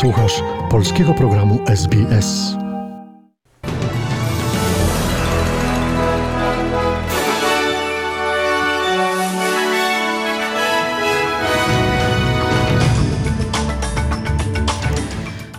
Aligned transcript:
Słuchasz 0.00 0.42
polskiego 0.70 1.14
programu 1.14 1.58
SBS. 1.66 2.56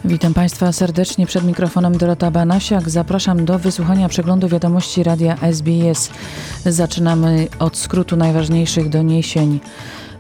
Witam 0.06 0.34
Państwa 0.34 0.72
serdecznie 0.72 1.26
przed 1.26 1.44
mikrofonem 1.44 1.98
Dorota 1.98 2.32
Banasiak. 2.32 2.90
Zapraszam 2.90 3.46
do 3.46 3.60
wysłuchania 3.60 4.10
przeglądu 4.10 4.48
wiadomości 4.48 5.04
radia 5.04 5.38
SBS. 5.42 6.10
Zaczynamy 6.66 7.48
od 7.60 7.78
skrótu 7.78 8.16
najważniejszych 8.16 8.90
doniesień. 8.90 9.60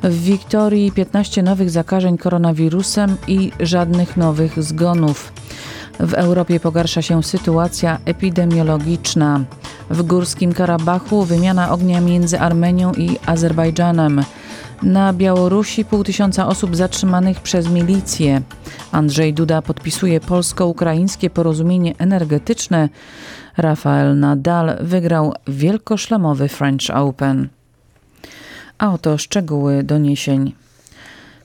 W 0.03 0.23
Wiktorii 0.23 0.91
15 0.91 1.43
nowych 1.43 1.69
zakażeń 1.69 2.17
koronawirusem 2.17 3.17
i 3.27 3.51
żadnych 3.59 4.17
nowych 4.17 4.63
zgonów. 4.63 5.33
W 5.99 6.13
Europie 6.13 6.59
pogarsza 6.59 7.01
się 7.01 7.23
sytuacja 7.23 7.99
epidemiologiczna. 8.05 9.41
W 9.89 10.01
Górskim 10.01 10.53
Karabachu 10.53 11.23
wymiana 11.23 11.71
ognia 11.71 12.01
między 12.01 12.39
Armenią 12.39 12.91
i 12.91 13.17
Azerbejdżanem. 13.25 14.23
Na 14.83 15.13
Białorusi 15.13 15.85
pół 15.85 16.03
tysiąca 16.03 16.47
osób 16.47 16.75
zatrzymanych 16.75 17.39
przez 17.39 17.69
milicję. 17.69 18.41
Andrzej 18.91 19.33
Duda 19.33 19.61
podpisuje 19.61 20.19
polsko-ukraińskie 20.19 21.29
porozumienie 21.29 21.93
energetyczne. 21.97 22.89
Rafael 23.57 24.19
Nadal 24.19 24.77
wygrał 24.81 25.33
wielkoszlemowy 25.47 26.47
French 26.47 26.89
Open. 26.93 27.49
A 28.77 28.93
oto 28.93 29.17
szczegóły 29.17 29.83
doniesień. 29.83 30.53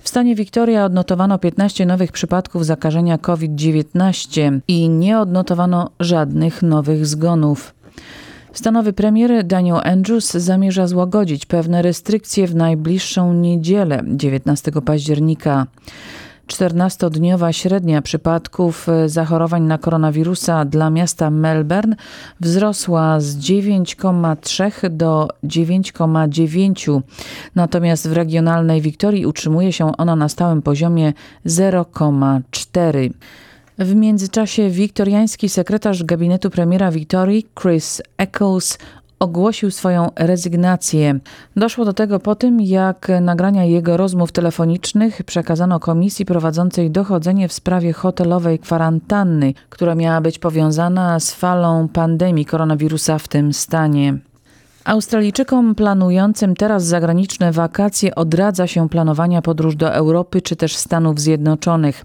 W 0.01 0.09
stanie 0.09 0.35
Wiktoria 0.35 0.85
odnotowano 0.85 1.39
15 1.39 1.87
nowych 1.87 2.13
przypadków 2.13 2.67
zakażenia 2.67 3.19
COVID-19 3.19 4.61
i 4.69 4.89
nie 4.89 5.19
odnotowano 5.19 5.91
żadnych 6.01 6.63
nowych 6.63 7.07
zgonów. 7.07 7.75
Stanowy 8.53 8.93
premier 8.93 9.45
Daniel 9.45 9.81
Andrews 9.85 10.31
zamierza 10.31 10.87
złagodzić 10.87 11.47
pewne 11.47 11.83
restrykcje 11.83 12.47
w 12.47 12.55
najbliższą 12.55 13.35
niedzielę 13.35 14.03
19 14.07 14.73
października. 14.85 15.67
14-dniowa 16.51 17.53
średnia 17.53 18.03
przypadków 18.03 18.89
e, 18.89 19.09
zachorowań 19.09 19.63
na 19.63 19.79
koronawirusa 19.79 20.65
dla 20.65 20.91
miasta 20.91 21.31
Melbourne 21.31 21.97
wzrosła 22.41 23.21
z 23.21 23.37
9,3 23.37 24.91
do 24.91 25.29
9,9, 25.45 27.01
natomiast 27.55 28.09
w 28.09 28.13
regionalnej 28.13 28.81
Wiktorii 28.81 29.27
utrzymuje 29.27 29.73
się 29.73 29.97
ona 29.97 30.17
na 30.17 30.29
stałym 30.29 30.63
poziomie 30.63 31.13
0,4. 31.47 33.11
W 33.79 33.95
międzyczasie 33.95 34.71
wiktoriański 34.71 35.49
sekretarz 35.49 36.05
gabinetu 36.05 36.51
premiera 36.51 36.91
Wiktorii 36.91 37.47
Chris 37.63 38.03
Eccles 38.19 38.79
ogłosił 39.21 39.71
swoją 39.71 40.11
rezygnację. 40.17 41.21
Doszło 41.57 41.85
do 41.85 41.93
tego 41.93 42.21
po 42.21 42.35
tym, 42.35 42.61
jak 42.61 43.09
nagrania 43.21 43.65
jego 43.65 43.97
rozmów 43.97 44.33
telefonicznych 44.33 45.23
przekazano 45.23 45.81
komisji 45.81 46.25
prowadzącej 46.25 46.91
dochodzenie 46.91 47.49
w 47.49 47.53
sprawie 47.53 47.93
hotelowej 47.93 48.59
kwarantanny, 48.59 49.55
która 49.69 49.95
miała 49.95 50.21
być 50.21 50.39
powiązana 50.39 51.21
z 51.21 51.35
falą 51.35 51.89
pandemii 51.89 52.45
koronawirusa 52.45 53.19
w 53.19 53.29
tym 53.29 53.53
stanie. 53.53 54.30
Australijczykom 54.85 55.75
planującym 55.75 56.57
teraz 56.57 56.85
zagraniczne 56.85 57.53
wakacje 57.53 58.15
odradza 58.15 58.67
się 58.67 58.89
planowania 58.89 59.43
podróż 59.43 59.77
do 59.77 59.95
Europy 59.95 60.43
czy 60.43 60.57
też 60.57 60.77
Stanów 60.77 61.21
Zjednoczonych. 61.21 62.05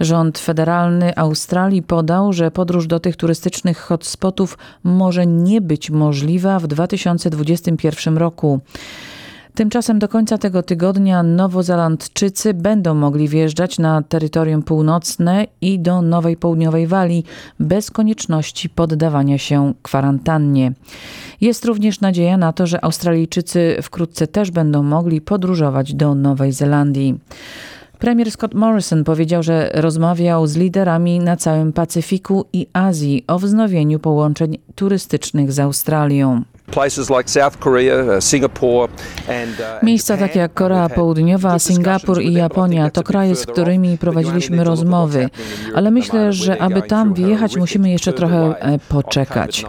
Rząd 0.00 0.38
federalny 0.38 1.16
Australii 1.16 1.82
podał, 1.82 2.32
że 2.32 2.50
podróż 2.50 2.86
do 2.86 3.00
tych 3.00 3.16
turystycznych 3.16 3.78
hotspotów 3.78 4.58
może 4.84 5.26
nie 5.26 5.60
być 5.60 5.90
możliwa 5.90 6.58
w 6.58 6.66
2021 6.66 8.18
roku. 8.18 8.60
Tymczasem 9.54 9.98
do 9.98 10.08
końca 10.08 10.38
tego 10.38 10.62
tygodnia 10.62 11.22
Nowozelandczycy 11.22 12.54
będą 12.54 12.94
mogli 12.94 13.28
wjeżdżać 13.28 13.78
na 13.78 14.02
terytorium 14.02 14.62
północne 14.62 15.46
i 15.60 15.80
do 15.80 16.02
Nowej 16.02 16.36
Południowej 16.36 16.86
Walii 16.86 17.24
bez 17.60 17.90
konieczności 17.90 18.68
poddawania 18.68 19.38
się 19.38 19.74
kwarantannie. 19.82 20.72
Jest 21.40 21.64
również 21.64 22.00
nadzieja 22.00 22.36
na 22.36 22.52
to, 22.52 22.66
że 22.66 22.84
Australijczycy 22.84 23.76
wkrótce 23.82 24.26
też 24.26 24.50
będą 24.50 24.82
mogli 24.82 25.20
podróżować 25.20 25.94
do 25.94 26.14
Nowej 26.14 26.52
Zelandii. 26.52 27.18
Premier 27.98 28.30
Scott 28.30 28.54
Morrison 28.54 29.04
powiedział, 29.04 29.42
że 29.42 29.70
rozmawiał 29.74 30.46
z 30.46 30.56
liderami 30.56 31.20
na 31.20 31.36
całym 31.36 31.72
Pacyfiku 31.72 32.44
i 32.52 32.66
Azji 32.72 33.24
o 33.26 33.38
wznowieniu 33.38 33.98
połączeń 33.98 34.58
turystycznych 34.74 35.52
z 35.52 35.58
Australią. 35.58 36.42
Uh, 36.72 38.14
uh, 39.26 39.82
Miejsca 39.82 40.16
takie 40.16 40.38
jak 40.38 40.54
Korea 40.54 40.88
Południowa, 40.88 41.58
Singapur 41.58 42.22
i 42.22 42.32
Japonia 42.32 42.90
to 42.90 43.02
kraje, 43.02 43.36
z 43.36 43.46
którymi 43.46 43.98
prowadziliśmy 43.98 44.64
rozmowy, 44.64 45.28
ale 45.74 45.90
myślę, 45.90 46.32
że 46.32 46.62
aby 46.62 46.82
tam 46.82 47.14
wjechać, 47.14 47.56
musimy 47.56 47.90
jeszcze 47.90 48.12
trochę 48.12 48.60
e, 48.60 48.78
poczekać. 48.78 49.64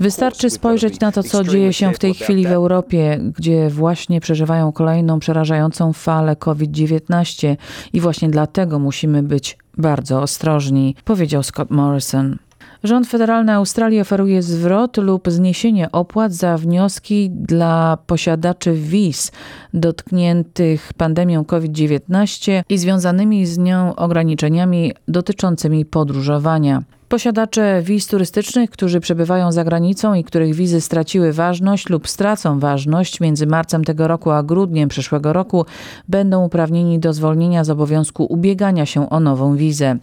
Wystarczy 0.00 0.50
spojrzeć 0.50 1.00
na 1.00 1.12
to, 1.12 1.22
co 1.22 1.44
dzieje 1.44 1.72
się 1.72 1.92
w 1.92 1.98
tej 1.98 2.14
chwili 2.14 2.46
w 2.46 2.52
Europie, 2.52 3.20
gdzie 3.38 3.68
właśnie 3.70 4.20
przeżywają 4.20 4.72
kolejną 4.72 5.18
przerażającą 5.18 5.92
falę 5.92 6.36
COVID-19 6.36 7.56
i 7.92 8.00
właśnie 8.00 8.30
dlatego 8.30 8.78
musimy 8.78 9.22
być 9.22 9.58
bardzo 9.78 10.22
ostrożni, 10.22 10.96
powiedział 11.04 11.42
Scott 11.42 11.70
Morrison. 11.70 12.36
Rząd 12.84 13.08
federalny 13.08 13.52
Australii 13.52 14.00
oferuje 14.00 14.42
zwrot 14.42 14.96
lub 14.96 15.30
zniesienie 15.30 15.92
opłat 15.92 16.32
za 16.32 16.56
wnioski 16.58 17.30
dla 17.30 17.98
posiadaczy 18.06 18.72
wiz 18.72 19.32
dotkniętych 19.74 20.92
pandemią 20.96 21.44
COVID-19 21.44 22.62
i 22.68 22.78
związanymi 22.78 23.46
z 23.46 23.58
nią 23.58 23.96
ograniczeniami 23.96 24.92
dotyczącymi 25.08 25.84
podróżowania. 25.84 26.82
Posiadacze 27.12 27.82
wiz 27.82 28.06
turystycznych, 28.06 28.70
którzy 28.70 29.00
przebywają 29.00 29.52
za 29.52 29.64
granicą 29.64 30.14
i 30.14 30.24
których 30.24 30.54
wizy 30.54 30.80
straciły 30.80 31.32
ważność 31.32 31.88
lub 31.88 32.08
stracą 32.08 32.58
ważność 32.58 33.20
między 33.20 33.46
marcem 33.46 33.84
tego 33.84 34.08
roku 34.08 34.30
a 34.30 34.42
grudniem 34.42 34.88
przyszłego 34.88 35.32
roku, 35.32 35.66
będą 36.08 36.44
uprawnieni 36.44 36.98
do 36.98 37.12
zwolnienia 37.12 37.64
z 37.64 37.70
obowiązku 37.70 38.24
ubiegania 38.24 38.86
się 38.86 39.10
o 39.10 39.20
nową 39.20 39.56
wizę. 39.56 39.96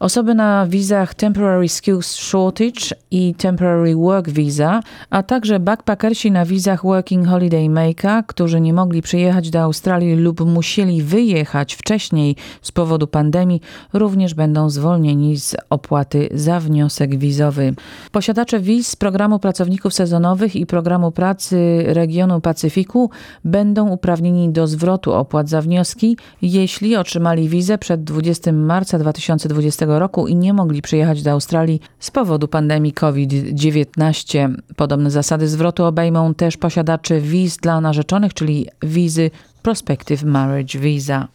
Osoby 0.00 0.34
na 0.34 0.66
wizach 0.66 1.14
Temporary 1.14 1.68
Skills 1.68 2.12
Shortage 2.14 2.94
i 3.10 3.34
Temporary 3.34 3.96
Work 3.96 4.28
Visa, 4.28 4.80
a 5.10 5.22
także 5.22 5.60
backpackersi 5.60 6.30
na 6.30 6.44
wizach 6.44 6.82
Working 6.82 7.26
Holiday 7.26 7.70
Maker, 7.70 8.26
którzy 8.26 8.60
nie 8.60 8.72
mogli 8.72 9.02
przyjechać 9.02 9.50
do 9.50 9.60
Australii 9.60 10.16
lub 10.16 10.40
musieli 10.40 11.02
wyjechać 11.02 11.74
wcześniej 11.74 12.36
z 12.62 12.72
powodu 12.72 13.06
pandemii, 13.06 13.60
również 13.92 14.34
będą 14.34 14.70
zwolnieni 14.70 15.36
z 15.36 15.56
opłaty 15.70 16.28
za 16.38 16.60
wniosek 16.60 17.18
wizowy. 17.18 17.74
Posiadacze 18.12 18.60
wiz 18.60 18.88
z 18.88 18.96
programu 18.96 19.38
pracowników 19.38 19.94
sezonowych 19.94 20.56
i 20.56 20.66
programu 20.66 21.12
pracy 21.12 21.84
regionu 21.86 22.40
Pacyfiku 22.40 23.10
będą 23.44 23.88
uprawnieni 23.88 24.48
do 24.52 24.66
zwrotu 24.66 25.12
opłat 25.12 25.48
za 25.48 25.62
wnioski, 25.62 26.16
jeśli 26.42 26.96
otrzymali 26.96 27.48
wizę 27.48 27.78
przed 27.78 28.04
20 28.04 28.52
marca 28.52 28.98
2020 28.98 29.86
roku 29.88 30.26
i 30.26 30.36
nie 30.36 30.52
mogli 30.52 30.82
przyjechać 30.82 31.22
do 31.22 31.30
Australii 31.30 31.80
z 31.98 32.10
powodu 32.10 32.48
pandemii 32.48 32.92
COVID-19. 32.92 34.54
Podobne 34.76 35.10
zasady 35.10 35.48
zwrotu 35.48 35.84
obejmą 35.84 36.34
też 36.34 36.56
posiadaczy 36.56 37.20
wiz 37.20 37.56
dla 37.56 37.80
narzeczonych, 37.80 38.34
czyli 38.34 38.66
wizy 38.82 39.30
Prospective 39.62 40.24
Marriage 40.24 40.78
Visa. 40.78 41.28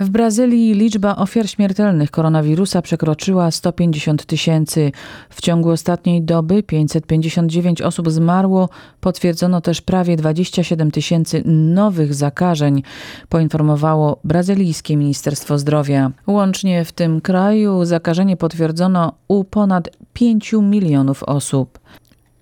W 0.00 0.10
Brazylii 0.10 0.74
liczba 0.74 1.16
ofiar 1.16 1.48
śmiertelnych 1.48 2.10
koronawirusa 2.10 2.82
przekroczyła 2.82 3.50
150 3.50 4.26
tysięcy. 4.26 4.92
W 5.30 5.40
ciągu 5.40 5.70
ostatniej 5.70 6.22
doby 6.22 6.62
559 6.62 7.82
osób 7.82 8.10
zmarło. 8.10 8.68
Potwierdzono 9.00 9.60
też 9.60 9.80
prawie 9.80 10.16
27 10.16 10.90
tysięcy 10.90 11.42
nowych 11.46 12.14
zakażeń, 12.14 12.82
poinformowało 13.28 14.20
brazylijskie 14.24 14.96
Ministerstwo 14.96 15.58
Zdrowia. 15.58 16.10
Łącznie 16.26 16.84
w 16.84 16.92
tym 16.92 17.20
kraju 17.20 17.84
zakażenie 17.84 18.36
potwierdzono 18.36 19.12
u 19.28 19.44
ponad 19.44 19.88
5 20.12 20.52
milionów 20.52 21.22
osób. 21.22 21.78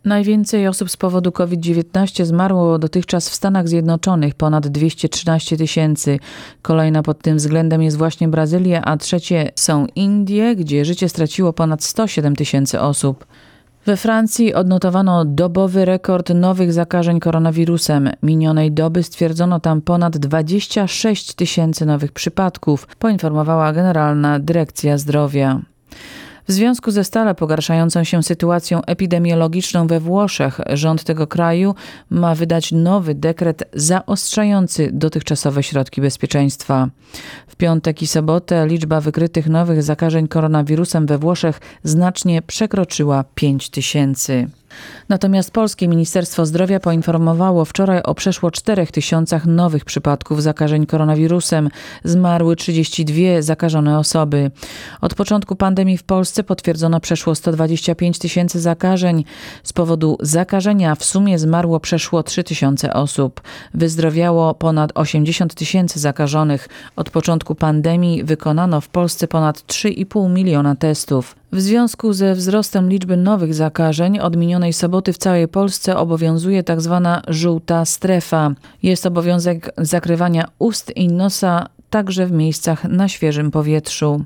Najwięcej 0.04 0.68
osób 0.68 0.90
z 0.90 0.96
powodu 0.96 1.32
COVID-19 1.32 2.24
zmarło 2.24 2.78
dotychczas 2.78 3.28
w 3.28 3.34
Stanach 3.34 3.68
Zjednoczonych, 3.68 4.34
ponad 4.34 4.68
213 4.68 5.56
tysięcy. 5.56 6.18
Kolejna 6.62 7.02
pod 7.02 7.22
tym 7.22 7.36
względem 7.36 7.82
jest 7.82 7.96
właśnie 7.96 8.28
Brazylia, 8.28 8.82
a 8.82 8.96
trzecie 8.96 9.50
są 9.54 9.86
Indie, 9.94 10.56
gdzie 10.56 10.84
życie 10.84 11.08
straciło 11.08 11.52
ponad 11.52 11.84
107 11.84 12.36
tysięcy 12.36 12.80
osób. 12.80 13.26
We 13.86 13.96
Francji 13.96 14.54
odnotowano 14.54 15.24
dobowy 15.24 15.84
rekord 15.84 16.34
nowych 16.34 16.72
zakażeń 16.72 17.20
koronawirusem. 17.20 18.10
Minionej 18.22 18.72
doby 18.72 19.02
stwierdzono 19.02 19.60
tam 19.60 19.80
ponad 19.80 20.18
26 20.18 21.34
tysięcy 21.34 21.86
nowych 21.86 22.12
przypadków, 22.12 22.86
poinformowała 22.98 23.72
Generalna 23.72 24.38
Dyrekcja 24.38 24.98
Zdrowia. 24.98 25.60
W 26.48 26.52
związku 26.52 26.90
ze 26.90 27.04
stale 27.04 27.34
pogarszającą 27.34 28.04
się 28.04 28.22
sytuacją 28.22 28.82
epidemiologiczną 28.82 29.86
we 29.86 30.00
Włoszech, 30.00 30.60
rząd 30.72 31.04
tego 31.04 31.26
kraju 31.26 31.74
ma 32.10 32.34
wydać 32.34 32.72
nowy 32.72 33.14
dekret 33.14 33.64
zaostrzający 33.74 34.90
dotychczasowe 34.92 35.62
środki 35.62 36.00
bezpieczeństwa. 36.00 36.88
W 37.48 37.56
piątek 37.56 38.02
i 38.02 38.06
sobotę 38.06 38.66
liczba 38.66 39.00
wykrytych 39.00 39.46
nowych 39.48 39.82
zakażeń 39.82 40.28
koronawirusem 40.28 41.06
we 41.06 41.18
Włoszech 41.18 41.60
znacznie 41.84 42.42
przekroczyła 42.42 43.24
5 43.34 43.70
tysięcy. 43.70 44.48
Natomiast 45.08 45.50
Polskie 45.50 45.88
Ministerstwo 45.88 46.46
Zdrowia 46.46 46.80
poinformowało 46.80 47.64
wczoraj 47.64 48.02
o 48.02 48.14
przeszło 48.14 48.50
4 48.50 48.86
tysiącach 48.86 49.46
nowych 49.46 49.84
przypadków 49.84 50.42
zakażeń 50.42 50.86
koronawirusem. 50.86 51.70
Zmarły 52.04 52.56
32 52.56 53.42
zakażone 53.42 53.98
osoby. 53.98 54.50
Od 55.00 55.14
początku 55.14 55.56
pandemii 55.56 55.98
w 55.98 56.02
Polsce 56.02 56.44
potwierdzono 56.44 57.00
przeszło 57.00 57.34
125 57.34 58.18
tysięcy 58.18 58.60
zakażeń. 58.60 59.24
Z 59.62 59.72
powodu 59.72 60.18
zakażenia 60.20 60.94
w 60.94 61.04
sumie 61.04 61.38
zmarło 61.38 61.80
przeszło 61.80 62.22
3 62.22 62.44
tysiące 62.44 62.94
osób. 62.94 63.40
Wyzdrowiało 63.74 64.54
ponad 64.54 64.90
80 64.94 65.54
tysięcy 65.54 66.00
zakażonych. 66.00 66.68
Od 66.96 67.10
początku 67.10 67.54
pandemii 67.54 68.24
wykonano 68.24 68.80
w 68.80 68.88
Polsce 68.88 69.28
ponad 69.28 69.58
3,5 69.58 70.30
miliona 70.30 70.74
testów. 70.76 71.34
W 71.52 71.60
związku 71.60 72.12
ze 72.12 72.34
wzrostem 72.34 72.88
liczby 72.88 73.16
nowych 73.16 73.54
zakażeń 73.54 74.18
od 74.18 74.36
minionej 74.36 74.72
soboty 74.72 75.12
w 75.12 75.18
całej 75.18 75.48
Polsce 75.48 75.96
obowiązuje 75.96 76.64
tzw. 76.64 77.00
Tak 77.04 77.34
żółta 77.34 77.84
strefa. 77.84 78.50
Jest 78.82 79.06
obowiązek 79.06 79.72
zakrywania 79.78 80.48
ust 80.58 80.96
i 80.96 81.08
nosa 81.08 81.66
także 81.90 82.26
w 82.26 82.32
miejscach 82.32 82.84
na 82.84 83.08
świeżym 83.08 83.50
powietrzu. 83.50 84.24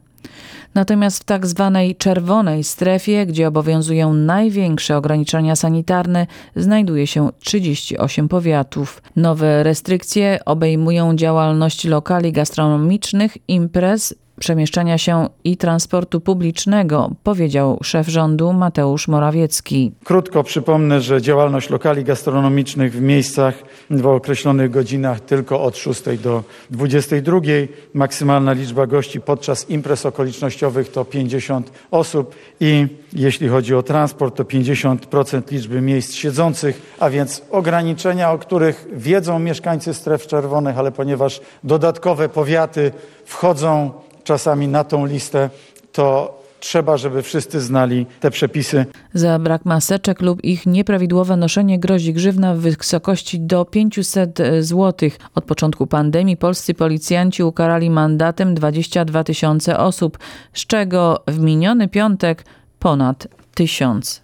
Natomiast 0.74 1.22
w 1.22 1.24
tak 1.24 1.46
zwanej 1.46 1.96
czerwonej 1.96 2.64
strefie, 2.64 3.26
gdzie 3.26 3.48
obowiązują 3.48 4.14
największe 4.14 4.96
ograniczenia 4.96 5.56
sanitarne, 5.56 6.26
znajduje 6.56 7.06
się 7.06 7.30
38 7.40 8.28
powiatów. 8.28 9.02
Nowe 9.16 9.62
restrykcje 9.62 10.40
obejmują 10.44 11.16
działalność 11.16 11.84
lokali 11.84 12.32
gastronomicznych, 12.32 13.36
imprez, 13.48 14.14
przemieszczania 14.42 14.98
się 14.98 15.28
i 15.44 15.56
transportu 15.56 16.20
publicznego, 16.20 17.10
powiedział 17.22 17.78
szef 17.82 18.08
rządu 18.08 18.52
Mateusz 18.52 19.08
Morawiecki. 19.08 19.92
Krótko 20.04 20.44
przypomnę, 20.44 21.00
że 21.00 21.22
działalność 21.22 21.70
lokali 21.70 22.04
gastronomicznych 22.04 22.92
w 22.92 23.00
miejscach 23.00 23.54
w 23.90 24.06
określonych 24.06 24.70
godzinach 24.70 25.20
tylko 25.20 25.62
od 25.62 25.76
6 25.76 26.02
do 26.22 26.42
22. 26.70 27.40
Maksymalna 27.94 28.52
liczba 28.52 28.86
gości 28.86 29.20
podczas 29.20 29.70
imprez 29.70 30.06
okolicznościowych 30.06 30.90
to 30.92 31.04
50 31.04 31.72
osób 31.90 32.34
i 32.60 32.86
jeśli 33.12 33.48
chodzi 33.48 33.74
o 33.74 33.82
transport 33.82 34.36
to 34.36 34.44
50% 34.44 35.52
liczby 35.52 35.80
miejsc 35.80 36.14
siedzących, 36.14 36.94
a 36.98 37.10
więc 37.10 37.42
ograniczenia, 37.50 38.32
o 38.32 38.38
których 38.38 38.86
wiedzą 38.92 39.38
mieszkańcy 39.38 39.94
stref 39.94 40.26
czerwonych, 40.26 40.78
ale 40.78 40.92
ponieważ 40.92 41.40
dodatkowe 41.64 42.28
powiaty 42.28 42.92
wchodzą 43.24 43.90
czasami 44.24 44.68
na 44.68 44.84
tą 44.84 45.06
listę, 45.06 45.50
to 45.92 46.42
trzeba, 46.62 46.96
żeby 46.96 47.22
wszyscy 47.22 47.60
znali 47.60 48.06
te 48.20 48.30
przepisy. 48.30 48.86
Za 49.14 49.38
brak 49.38 49.64
maseczek 49.64 50.20
lub 50.20 50.44
ich 50.44 50.66
nieprawidłowe 50.66 51.36
noszenie 51.36 51.78
grozi 51.78 52.12
grzywna 52.12 52.54
w 52.54 52.58
wysokości 52.58 53.40
do 53.40 53.64
500 53.64 54.38
zł. 54.60 55.10
Od 55.34 55.44
początku 55.44 55.86
pandemii 55.86 56.36
polscy 56.36 56.74
policjanci 56.74 57.42
ukarali 57.42 57.90
mandatem 57.90 58.54
22 58.54 59.24
tysiące 59.24 59.78
osób, 59.78 60.18
z 60.52 60.66
czego 60.66 61.22
w 61.26 61.38
miniony 61.38 61.88
piątek 61.88 62.44
ponad 62.78 63.28
tysiąc. 63.54 64.21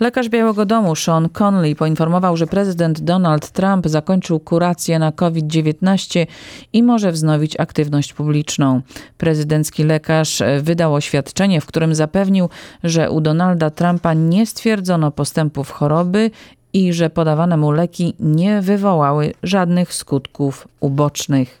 Lekarz 0.00 0.28
Białego 0.28 0.66
Domu 0.66 0.96
Sean 0.96 1.28
Conley 1.28 1.76
poinformował, 1.76 2.36
że 2.36 2.46
prezydent 2.46 3.00
Donald 3.00 3.50
Trump 3.50 3.88
zakończył 3.88 4.40
kurację 4.40 4.98
na 4.98 5.12
COVID-19 5.12 6.26
i 6.72 6.82
może 6.82 7.12
wznowić 7.12 7.60
aktywność 7.60 8.12
publiczną. 8.12 8.80
Prezydencki 9.18 9.84
lekarz 9.84 10.42
wydał 10.62 10.94
oświadczenie, 10.94 11.60
w 11.60 11.66
którym 11.66 11.94
zapewnił, 11.94 12.48
że 12.84 13.10
u 13.10 13.20
Donalda 13.20 13.70
Trumpa 13.70 14.14
nie 14.14 14.46
stwierdzono 14.46 15.10
postępów 15.10 15.70
choroby 15.70 16.30
i 16.72 16.92
że 16.92 17.10
podawane 17.10 17.56
mu 17.56 17.70
leki 17.70 18.14
nie 18.20 18.60
wywołały 18.60 19.32
żadnych 19.42 19.94
skutków 19.94 20.68
ubocznych. 20.80 21.60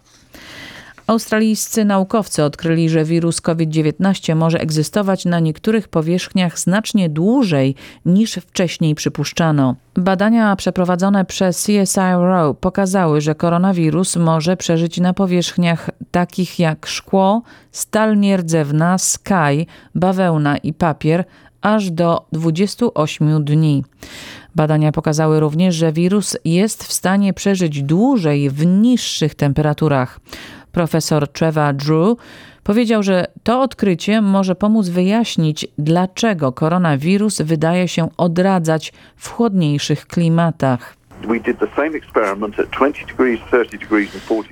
Australijscy 1.06 1.84
naukowcy 1.84 2.44
odkryli, 2.44 2.88
że 2.88 3.04
wirus 3.04 3.40
COVID-19 3.40 4.36
może 4.36 4.60
egzystować 4.60 5.24
na 5.24 5.40
niektórych 5.40 5.88
powierzchniach 5.88 6.58
znacznie 6.58 7.08
dłużej 7.08 7.74
niż 8.04 8.34
wcześniej 8.34 8.94
przypuszczano. 8.94 9.74
Badania 9.94 10.56
przeprowadzone 10.56 11.24
przez 11.24 11.66
CSIRO 11.66 12.54
pokazały, 12.54 13.20
że 13.20 13.34
koronawirus 13.34 14.16
może 14.16 14.56
przeżyć 14.56 15.00
na 15.00 15.14
powierzchniach 15.14 15.90
takich 16.10 16.58
jak 16.58 16.86
szkło, 16.86 17.42
stal 17.72 18.18
nierdzewna, 18.18 18.98
skaj, 18.98 19.66
bawełna 19.94 20.56
i 20.56 20.72
papier 20.72 21.24
aż 21.60 21.90
do 21.90 22.26
28 22.32 23.44
dni. 23.44 23.84
Badania 24.54 24.92
pokazały 24.92 25.40
również, 25.40 25.74
że 25.74 25.92
wirus 25.92 26.36
jest 26.44 26.84
w 26.84 26.92
stanie 26.92 27.34
przeżyć 27.34 27.82
dłużej 27.82 28.50
w 28.50 28.66
niższych 28.66 29.34
temperaturach. 29.34 30.20
Profesor 30.76 31.28
Trevor 31.28 31.74
Drew 31.74 32.16
powiedział, 32.64 33.02
że 33.02 33.26
to 33.42 33.60
odkrycie 33.60 34.20
może 34.20 34.54
pomóc 34.54 34.88
wyjaśnić, 34.88 35.66
dlaczego 35.78 36.52
koronawirus 36.52 37.42
wydaje 37.42 37.88
się 37.88 38.08
odradzać 38.16 38.92
w 39.16 39.30
chłodniejszych 39.30 40.06
klimatach. 40.06 40.96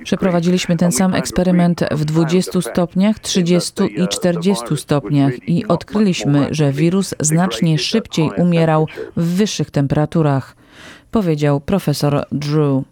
Przeprowadziliśmy 0.03 0.77
ten 0.77 0.91
sam 0.91 1.13
eksperyment 1.13 1.81
w 1.91 2.05
20 2.05 2.61
stopniach, 2.61 3.19
30 3.19 3.71
i 4.03 4.07
40 4.07 4.77
stopniach 4.77 5.49
i 5.49 5.67
odkryliśmy, 5.67 6.47
że 6.51 6.71
wirus 6.71 7.15
znacznie 7.19 7.77
szybciej 7.77 8.29
umierał 8.37 8.87
w 9.17 9.35
wyższych 9.35 9.71
temperaturach, 9.71 10.55
powiedział 11.11 11.59
profesor 11.59 12.25
Drew. 12.31 12.83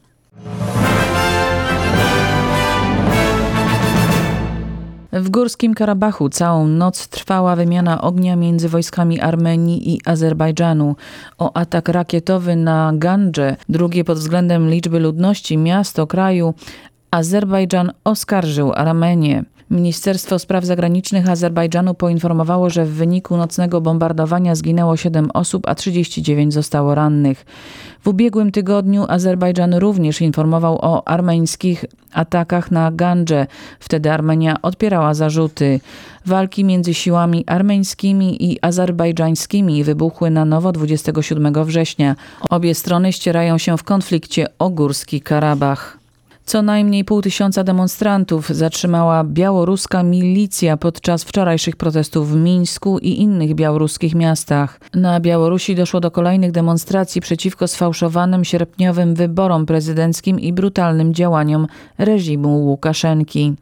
W 5.13 5.29
Górskim 5.29 5.73
Karabachu 5.73 6.29
całą 6.29 6.67
noc 6.67 7.07
trwała 7.07 7.55
wymiana 7.55 8.01
ognia 8.01 8.35
między 8.35 8.69
wojskami 8.69 9.19
Armenii 9.19 9.93
i 9.93 9.99
Azerbejdżanu. 10.05 10.95
O 11.37 11.57
atak 11.57 11.89
rakietowy 11.89 12.55
na 12.55 12.91
Gandże, 12.95 13.55
drugie 13.69 14.03
pod 14.03 14.17
względem 14.17 14.69
liczby 14.69 14.99
ludności 14.99 15.57
miasto 15.57 16.07
kraju, 16.07 16.53
Azerbejdżan 17.11 17.91
oskarżył 18.03 18.73
Armenię. 18.73 19.43
Ministerstwo 19.73 20.39
Spraw 20.39 20.65
Zagranicznych 20.65 21.29
Azerbejdżanu 21.29 21.93
poinformowało, 21.93 22.69
że 22.69 22.85
w 22.85 22.89
wyniku 22.89 23.37
nocnego 23.37 23.81
bombardowania 23.81 24.55
zginęło 24.55 24.97
7 24.97 25.31
osób, 25.33 25.67
a 25.67 25.75
39 25.75 26.53
zostało 26.53 26.95
rannych. 26.95 27.45
W 28.01 28.07
ubiegłym 28.07 28.51
tygodniu 28.51 29.05
Azerbejdżan 29.07 29.73
również 29.73 30.21
informował 30.21 30.77
o 30.81 31.07
armeńskich 31.07 31.85
atakach 32.13 32.71
na 32.71 32.91
Gandże. 32.91 33.47
Wtedy 33.79 34.11
Armenia 34.11 34.61
odpierała 34.61 35.13
zarzuty. 35.13 35.79
Walki 36.25 36.63
między 36.63 36.93
siłami 36.93 37.43
armeńskimi 37.47 38.51
i 38.51 38.57
azerbejdżańskimi 38.61 39.83
wybuchły 39.83 40.29
na 40.29 40.45
nowo 40.45 40.71
27 40.71 41.65
września. 41.65 42.15
Obie 42.49 42.75
strony 42.75 43.13
ścierają 43.13 43.57
się 43.57 43.77
w 43.77 43.83
konflikcie 43.83 44.47
o 44.59 44.69
Górski 44.69 45.21
Karabach. 45.21 46.02
Co 46.45 46.61
najmniej 46.61 47.05
pół 47.05 47.21
tysiąca 47.21 47.63
demonstrantów 47.63 48.49
zatrzymała 48.49 49.23
białoruska 49.23 50.03
milicja 50.03 50.77
podczas 50.77 51.23
wczorajszych 51.23 51.75
protestów 51.75 52.31
w 52.31 52.35
Mińsku 52.35 52.99
i 52.99 53.21
innych 53.21 53.55
białoruskich 53.55 54.15
miastach. 54.15 54.79
Na 54.93 55.19
Białorusi 55.19 55.75
doszło 55.75 55.99
do 55.99 56.11
kolejnych 56.11 56.51
demonstracji 56.51 57.21
przeciwko 57.21 57.67
sfałszowanym 57.67 58.45
sierpniowym 58.45 59.15
wyborom 59.15 59.65
prezydenckim 59.65 60.39
i 60.39 60.53
brutalnym 60.53 61.13
działaniom 61.13 61.67
reżimu 61.97 62.65
Łukaszenki. 62.65 63.53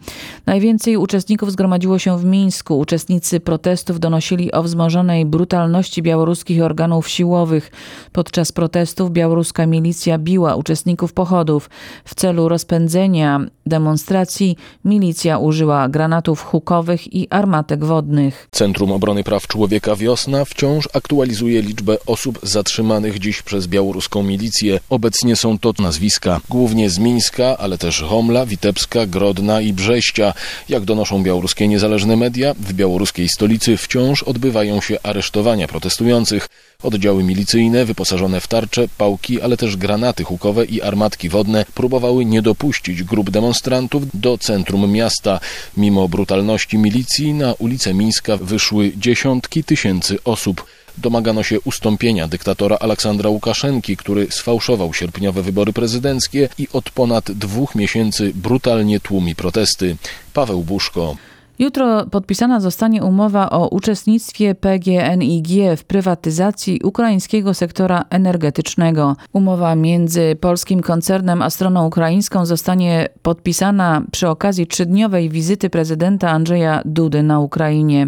Najwięcej 0.45 0.97
uczestników 0.97 1.51
zgromadziło 1.51 1.99
się 1.99 2.17
w 2.17 2.25
Mińsku. 2.25 2.79
Uczestnicy 2.79 3.39
protestów 3.39 3.99
donosili 3.99 4.51
o 4.51 4.63
wzmożonej 4.63 5.25
brutalności 5.25 6.01
białoruskich 6.01 6.63
organów 6.63 7.09
siłowych. 7.09 7.71
Podczas 8.11 8.51
protestów 8.51 9.11
białoruska 9.11 9.65
milicja 9.65 10.17
biła 10.17 10.55
uczestników 10.55 11.13
pochodów 11.13 11.69
w 12.05 12.15
celu 12.15 12.49
rozpoczęcia 12.49 12.70
rozpędzenia 12.71 13.39
demonstracji 13.65 14.57
milicja 14.85 15.37
użyła 15.37 15.89
granatów 15.89 16.41
hukowych 16.43 17.13
i 17.13 17.27
armatek 17.29 17.85
wodnych. 17.85 18.47
Centrum 18.51 18.91
Obrony 18.91 19.23
Praw 19.23 19.47
Człowieka 19.47 19.95
Wiosna 19.95 20.45
wciąż 20.45 20.89
aktualizuje 20.93 21.61
liczbę 21.61 21.97
osób 22.05 22.39
zatrzymanych 22.43 23.19
dziś 23.19 23.41
przez 23.41 23.67
białoruską 23.67 24.23
milicję. 24.23 24.79
Obecnie 24.89 25.35
są 25.35 25.59
to 25.59 25.73
nazwiska 25.79 26.39
głównie 26.49 26.89
z 26.89 26.99
Mińska, 26.99 27.57
ale 27.57 27.77
też 27.77 28.01
Homla, 28.01 28.45
Witebska, 28.45 29.05
Grodna 29.05 29.61
i 29.61 29.73
Brześcia. 29.73 30.33
Jak 30.69 30.83
donoszą 30.83 31.23
białoruskie 31.23 31.67
niezależne 31.67 32.15
media, 32.15 32.53
w 32.53 32.73
białoruskiej 32.73 33.29
stolicy 33.29 33.77
wciąż 33.77 34.23
odbywają 34.23 34.81
się 34.81 34.97
aresztowania 35.03 35.67
protestujących. 35.67 36.49
Oddziały 36.83 37.23
milicyjne 37.23 37.85
wyposażone 37.85 38.41
w 38.41 38.47
tarcze, 38.47 38.87
pałki, 38.97 39.41
ale 39.41 39.57
też 39.57 39.77
granaty 39.77 40.23
hukowe 40.23 40.65
i 40.65 40.81
armatki 40.81 41.29
wodne 41.29 41.65
próbowały 41.73 42.25
nie 42.25 42.41
dopuścić 42.41 43.03
grup 43.03 43.29
demonstrantów 43.29 44.03
do 44.13 44.37
centrum 44.37 44.91
miasta. 44.91 45.39
Mimo 45.77 46.07
brutalności 46.07 46.77
milicji 46.77 47.33
na 47.33 47.53
ulicę 47.53 47.93
Mińska 47.93 48.37
wyszły 48.37 48.91
dziesiątki 48.97 49.63
tysięcy 49.63 50.23
osób. 50.23 50.65
Domagano 50.97 51.43
się 51.43 51.61
ustąpienia 51.61 52.27
dyktatora 52.27 52.77
Aleksandra 52.79 53.29
Łukaszenki, 53.29 53.97
który 53.97 54.27
sfałszował 54.29 54.93
sierpniowe 54.93 55.41
wybory 55.41 55.73
prezydenckie 55.73 56.49
i 56.57 56.67
od 56.73 56.89
ponad 56.89 57.31
dwóch 57.31 57.75
miesięcy 57.75 58.31
brutalnie 58.35 58.99
tłumi 58.99 59.35
protesty. 59.35 59.97
Paweł 60.33 60.63
Buszko. 60.63 61.15
Jutro 61.61 62.05
podpisana 62.05 62.59
zostanie 62.59 63.03
umowa 63.03 63.49
o 63.49 63.67
uczestnictwie 63.67 64.55
PGNiG 64.55 65.47
w 65.77 65.83
prywatyzacji 65.83 66.79
ukraińskiego 66.83 67.53
sektora 67.53 68.05
energetycznego. 68.09 69.15
Umowa 69.33 69.75
między 69.75 70.35
polskim 70.39 70.81
koncernem 70.81 71.41
a 71.41 71.49
stroną 71.49 71.87
ukraińską 71.87 72.45
zostanie 72.45 73.09
podpisana 73.21 74.01
przy 74.11 74.29
okazji 74.29 74.67
trzydniowej 74.67 75.29
wizyty 75.29 75.69
prezydenta 75.69 76.29
Andrzeja 76.29 76.81
Dudy 76.85 77.23
na 77.23 77.39
Ukrainie. 77.39 78.07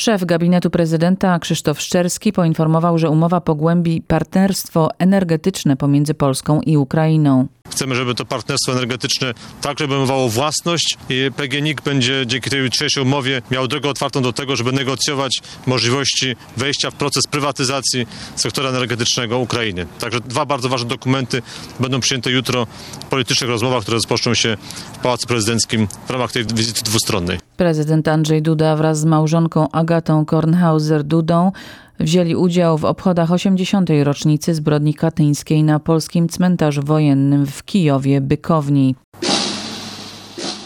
Szef 0.00 0.24
gabinetu 0.24 0.70
prezydenta 0.70 1.38
Krzysztof 1.38 1.80
Szczerski 1.80 2.32
poinformował, 2.32 2.98
że 2.98 3.10
umowa 3.10 3.40
pogłębi 3.40 4.02
partnerstwo 4.02 4.88
energetyczne 4.98 5.76
pomiędzy 5.76 6.14
Polską 6.14 6.60
i 6.60 6.76
Ukrainą. 6.76 7.48
Chcemy, 7.70 7.94
żeby 7.94 8.14
to 8.14 8.24
partnerstwo 8.24 8.72
energetyczne 8.72 9.34
także 9.62 9.84
obejmowało 9.84 10.28
własność 10.28 10.98
i 11.08 11.30
PGNiG 11.36 11.82
będzie 11.82 12.26
dzięki 12.26 12.50
tej 12.50 12.60
jutrzejszej 12.60 13.02
umowie 13.02 13.42
miał 13.50 13.68
drogę 13.68 13.88
otwartą 13.88 14.22
do 14.22 14.32
tego, 14.32 14.56
żeby 14.56 14.72
negocjować 14.72 15.40
możliwości 15.66 16.36
wejścia 16.56 16.90
w 16.90 16.94
proces 16.94 17.26
prywatyzacji 17.26 18.06
sektora 18.36 18.68
energetycznego 18.68 19.38
Ukrainy. 19.38 19.86
Także 19.98 20.20
dwa 20.20 20.46
bardzo 20.46 20.68
ważne 20.68 20.88
dokumenty 20.88 21.42
będą 21.80 22.00
przyjęte 22.00 22.30
jutro 22.30 22.66
w 23.00 23.04
politycznych 23.04 23.50
rozmowach, 23.50 23.82
które 23.82 23.94
rozpoczną 23.94 24.34
się 24.34 24.56
w 24.92 24.98
Pałacu 24.98 25.26
Prezydenckim 25.26 25.88
w 26.06 26.10
ramach 26.10 26.32
tej 26.32 26.44
wizyty 26.46 26.82
dwustronnej. 26.82 27.49
Prezydent 27.60 28.08
Andrzej 28.08 28.42
Duda 28.42 28.76
wraz 28.76 29.00
z 29.00 29.04
małżonką 29.04 29.70
Agatą 29.70 30.24
Kornhauser-Dudą 30.24 31.52
wzięli 32.00 32.36
udział 32.36 32.78
w 32.78 32.84
obchodach 32.84 33.32
80. 33.32 33.90
rocznicy 34.02 34.54
zbrodni 34.54 34.94
katyńskiej 34.94 35.64
na 35.64 35.80
polskim 35.80 36.28
cmentarzu 36.28 36.82
wojennym 36.82 37.46
w 37.46 37.64
Kijowie 37.64 38.20
Bykowni. 38.20 38.94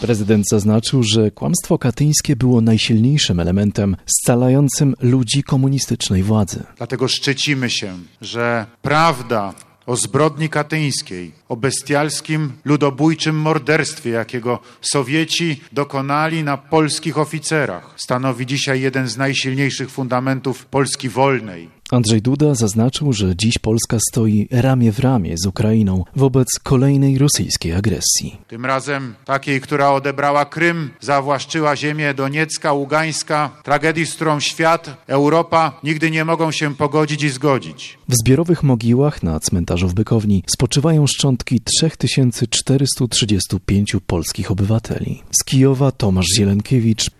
Prezydent 0.01 0.45
zaznaczył, 0.49 1.03
że 1.03 1.31
kłamstwo 1.31 1.77
katyńskie 1.77 2.35
było 2.35 2.61
najsilniejszym 2.61 3.39
elementem 3.39 3.95
scalającym 4.05 4.95
ludzi 5.01 5.43
komunistycznej 5.43 6.23
władzy. 6.23 6.63
Dlatego 6.77 7.07
szczycimy 7.07 7.69
się, 7.69 7.93
że 8.21 8.65
prawda 8.81 9.53
o 9.85 9.95
zbrodni 9.95 10.49
katyńskiej, 10.49 11.31
o 11.49 11.55
bestialskim, 11.55 12.51
ludobójczym 12.65 13.35
morderstwie, 13.35 14.09
jakiego 14.09 14.59
Sowieci 14.81 15.61
dokonali 15.71 16.43
na 16.43 16.57
polskich 16.57 17.17
oficerach, 17.17 17.93
stanowi 17.97 18.45
dzisiaj 18.45 18.81
jeden 18.81 19.07
z 19.07 19.17
najsilniejszych 19.17 19.89
fundamentów 19.89 20.65
Polski 20.65 21.09
wolnej. 21.09 21.74
Andrzej 21.91 22.21
Duda 22.21 22.55
zaznaczył, 22.55 23.13
że 23.13 23.35
dziś 23.35 23.57
Polska 23.57 23.97
stoi 24.09 24.47
ramię 24.51 24.91
w 24.91 24.99
ramię 24.99 25.37
z 25.37 25.45
Ukrainą 25.45 26.03
wobec 26.15 26.47
kolejnej 26.63 27.17
rosyjskiej 27.17 27.73
agresji. 27.73 28.37
Tym 28.47 28.65
razem 28.65 29.15
takiej, 29.25 29.61
która 29.61 29.91
odebrała 29.91 30.45
Krym, 30.45 30.89
zawłaszczyła 30.99 31.75
ziemię 31.75 32.13
Doniecka, 32.13 32.73
Ługańska, 32.73 33.49
tragedii, 33.63 34.05
z 34.05 34.15
którą 34.15 34.39
świat, 34.39 35.03
Europa 35.07 35.79
nigdy 35.83 36.11
nie 36.11 36.25
mogą 36.25 36.51
się 36.51 36.75
pogodzić 36.75 37.23
i 37.23 37.29
zgodzić. 37.29 37.97
W 38.09 38.15
zbiorowych 38.15 38.63
mogiłach 38.63 39.23
na 39.23 39.39
cmentarzu 39.39 39.87
w 39.87 39.93
Bykowni 39.93 40.43
spoczywają 40.47 41.07
szczątki 41.07 41.61
3435 41.61 43.95
polskich 44.07 44.51
obywateli. 44.51 45.23
Z 45.41 45.43
Kijowa 45.43 45.91
Tomasz 45.91 46.27
Zielenkiewicz, 46.37 47.11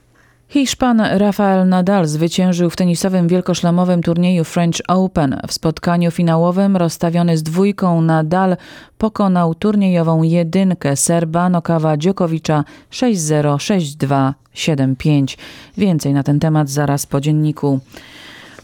Hiszpan 0.48 1.02
Rafael 1.02 1.70
Nadal 1.70 2.08
zwyciężył 2.08 2.70
w 2.70 2.76
tenisowym 2.76 3.28
wielkoszlemowym 3.28 4.04
turnieju 4.04 4.44
French 4.44 4.82
Open. 4.88 5.40
W 5.48 5.54
spotkaniu 5.54 6.12
finałowym 6.12 6.78
rozstawiony 6.78 7.38
z 7.38 7.44
dwójką 7.44 8.02
Nadal 8.02 8.58
pokonał 8.98 9.56
turniejową 9.56 10.24
jedynkę 10.24 10.96
Serba 10.96 11.50
Nokawa 11.50 11.98
Dziokowicza 11.98 12.64
6-0, 12.92 13.56
6-2, 13.56 14.34
7-5. 14.56 15.38
Więcej 15.78 16.14
na 16.14 16.24
ten 16.24 16.40
temat 16.40 16.70
zaraz 16.70 17.06
po 17.06 17.22
dzienniku. 17.22 17.80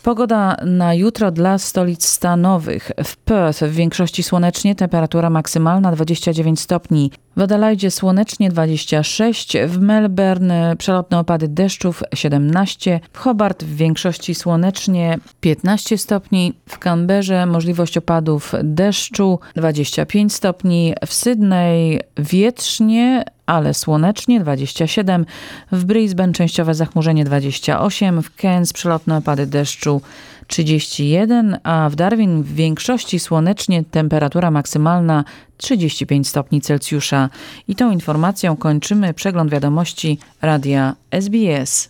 Pogoda 0.04 0.58
na 0.66 0.94
jutro 0.94 1.32
dla 1.32 1.58
stolic 1.58 2.06
stanowych. 2.06 2.92
W 3.04 3.18
Perth 3.18 3.64
w 3.64 3.72
większości 3.72 4.24
słonecznie, 4.24 4.76
temperatura 4.76 5.30
maksymalna 5.30 5.92
29 5.92 6.60
stopni. 6.60 7.12
W 7.38 7.42
Adelaide 7.42 7.92
słonecznie 7.92 8.50
26, 8.50 9.58
w 9.68 9.80
Melbourne 9.80 10.76
przelotne 10.78 11.20
opady 11.20 11.48
deszczów 11.48 12.04
17, 12.16 13.00
w 13.14 13.18
Hobart 13.18 13.64
w 13.64 13.76
większości 13.76 14.36
słonecznie 14.36 15.20
15 15.42 15.98
stopni, 15.98 16.54
w 16.70 16.80
Canberrze 16.80 17.46
możliwość 17.46 17.98
opadów 17.98 18.54
deszczu 18.64 19.40
25 19.56 20.34
stopni, 20.34 20.94
w 21.08 21.14
Sydney 21.14 22.00
wietrznie, 22.18 23.24
ale 23.52 23.74
słonecznie 23.74 24.40
27, 24.40 25.26
w 25.72 25.86
Brisbane 25.86 26.34
częściowe 26.34 26.74
zachmurzenie 26.74 27.26
28, 27.26 28.24
w 28.24 28.36
Cairns 28.36 28.74
przelotne 28.74 29.18
opady 29.18 29.48
deszczu 29.48 30.02
31, 30.48 31.58
a 31.64 31.90
w 31.90 31.96
Darwin 31.96 32.44
w 32.44 32.54
większości 32.54 33.20
słonecznie 33.20 33.84
temperatura 33.84 34.52
maksymalna 34.52 35.24
35 35.58 36.28
stopni 36.28 36.62
Celsjusza. 36.62 37.30
I 37.68 37.76
tą 37.76 37.92
informacją 37.92 38.56
kończymy 38.58 39.14
przegląd 39.14 39.52
wiadomości 39.52 40.20
radia 40.42 40.96
SBS. 41.12 41.90